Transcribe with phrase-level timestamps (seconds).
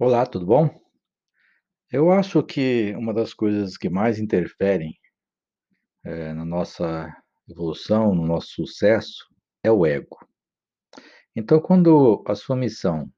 [0.00, 0.70] Olá, tudo bom?
[1.90, 4.96] Eu acho que uma das coisas que mais interferem,
[6.04, 7.12] eh, na nossa
[7.48, 9.26] evolução, no nosso sucesso,
[9.60, 10.16] é o ego.
[11.34, 13.10] Então, quando a sua missão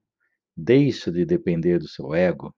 [0.57, 2.55] deixa de depender do seu ego,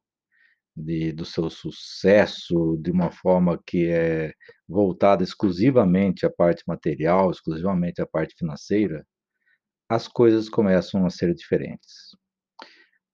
[0.75, 4.33] de do seu sucesso de uma forma que é
[4.67, 9.05] voltada exclusivamente à parte material, exclusivamente à parte financeira,
[9.89, 12.15] as coisas começam a ser diferentes.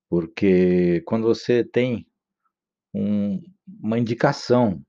[0.10, 2.08] Porque quando você tem
[2.94, 3.42] um
[3.82, 4.84] uma indicação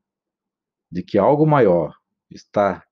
[0.91, 1.95] de que algo maior
[2.31, 2.85] está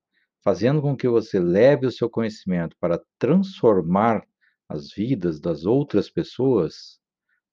[0.45, 4.27] fazendo com que você leve o seu conhecimento para transformar
[4.69, 7.01] as vidas das outras pessoas,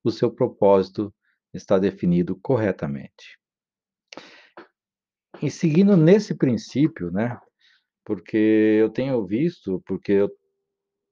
[0.04, 1.12] o seu propósito
[1.52, 3.38] está definido corretamente.
[5.42, 7.38] E seguindo nesse princípio, né,
[8.04, 8.36] porque
[8.80, 10.30] eu tenho visto, porque eu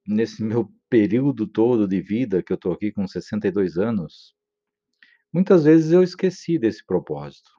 [0.07, 4.35] nesse meu período todo de vida, que eu estou aqui com 62 anos,
[5.33, 7.51] muitas vezes eu esqueci desse propósito,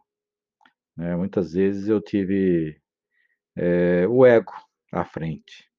[0.98, 2.78] né, muitas vezes eu tive,
[3.58, 4.54] eh, o ego
[4.94, 5.70] à frente.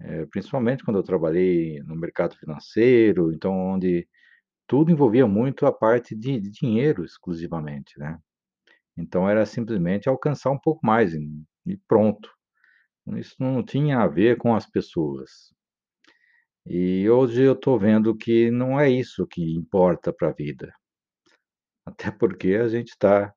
[0.00, 4.08] Eh, principalmente quando eu trabalhei no mercado financeiro, então onde
[4.68, 8.18] tudo envolvia muito a parte de de dinheiro exclusivamente, né.
[8.98, 11.20] Então era simplesmente alcançar um pouco mais e
[11.66, 12.30] e pronto.
[13.18, 15.30] Isso não tinha a ver com as pessoas.
[16.64, 20.72] E hoje eu estou vendo que não é isso que importa para a vida.
[21.84, 23.34] Até porque a gente está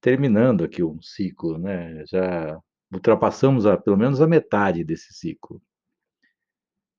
[0.00, 2.58] terminando aqui um ciclo, né, já
[2.92, 5.60] ultrapassamos a pelo menos a metade desse ciclo.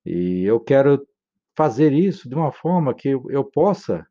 [0.06, 1.08] E eu quero
[1.56, 4.06] fazer isso de uma forma que eu possa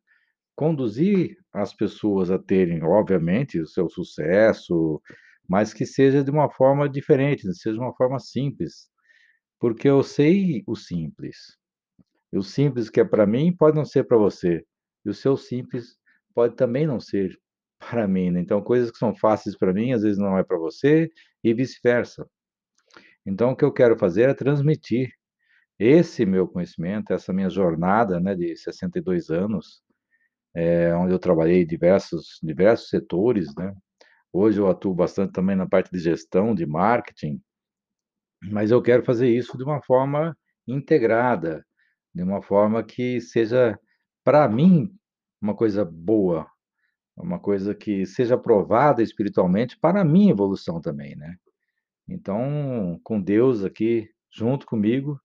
[0.56, 5.00] conduzir as pessoas a terem, obviamente, o seu sucesso,
[5.48, 8.88] mas que seja de uma forma diferente, seja de uma forma simples,
[9.60, 11.58] porque eu sei o simples.
[12.32, 14.64] E o simples que é para mim pode não ser para você,
[15.04, 15.96] e o seu simples
[16.34, 17.38] pode também não ser
[17.80, 20.58] para mim, né, então coisas que são fáceis para mim, às vezes não é para
[20.58, 21.10] você
[21.44, 22.26] e vice-versa.
[23.26, 25.10] Então o que eu quero fazer é transmitir
[25.78, 29.82] esse meu conhecimento, essa minha jornada, né, de 62 anos,
[30.54, 33.74] eh, onde eu trabalhei diversos diversos setores, né.
[34.32, 37.40] Hoje eu atuo bastante também na parte de gestão, de marketing,
[38.42, 40.36] mas eu quero fazer isso de uma forma
[40.66, 41.64] integrada,
[42.14, 43.78] de uma forma que seja,
[44.24, 44.90] para mim,
[45.40, 46.46] uma coisa boa,
[47.16, 51.36] uma coisa que seja aprovada espiritualmente para a minha evolução também, né.
[52.08, 55.20] Então, com Deus aqui junto comigo,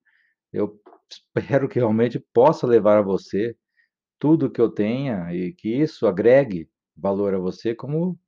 [0.53, 3.55] eu espero que realmente possa levar a você
[4.19, 8.19] tudo que eu tenha e que isso agregue valor a você, como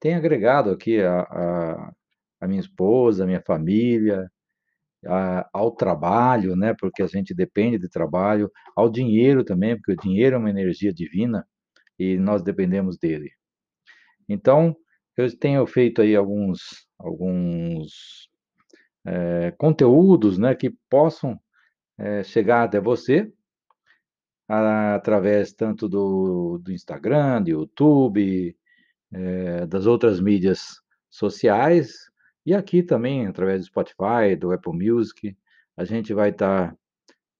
[0.00, 1.92] tem agregado aqui a a
[2.42, 4.30] a minha esposa, a minha família,
[5.06, 9.96] a ao trabalho, né, porque a gente depende de trabalho, ao dinheiro também, porque o
[9.96, 11.46] dinheiro é uma energia divina
[11.98, 13.30] e nós dependemos dele.
[14.28, 14.76] Então,
[15.16, 16.60] eu tenho feito aí alguns
[16.98, 18.28] alguns,
[19.06, 21.38] eh, conteúdos, né, que possam,
[21.98, 23.32] eh, chegar até você
[24.48, 28.56] através tanto do do Instagram, do YouTube,
[29.12, 30.80] eh, das outras mídias
[31.10, 32.10] sociais,
[32.46, 35.36] e aqui também através do Spotify, do Apple Music,
[35.76, 36.76] a gente vai estar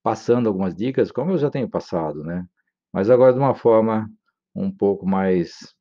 [0.02, 2.46] passando algumas dicas, como eu já tenho passado, né,
[2.92, 4.10] mas agora de uma forma
[4.54, 5.74] um pouco mais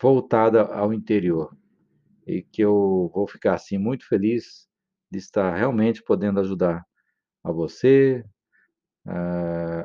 [0.00, 1.56] voltada ao interior,
[2.26, 4.68] e que eu vou ficar, assim, muito feliz
[5.10, 6.84] de estar realmente podendo ajudar
[7.44, 8.24] a você,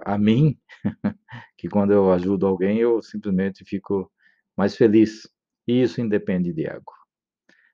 [0.05, 0.57] a mim,
[1.57, 4.11] que quando eu ajudo alguém eu simplesmente fico
[4.57, 5.29] mais feliz,
[5.67, 6.93] e isso independe de ego.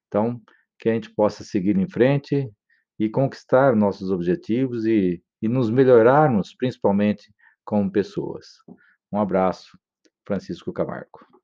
[0.08, 0.42] Então,
[0.80, 2.50] que a gente possa seguir em frente
[2.98, 8.58] e conquistar nossos objetivos e e nos melhorarmos, principalmente como pessoas.
[9.12, 9.78] Um abraço,
[10.26, 11.39] Francisco Camargo.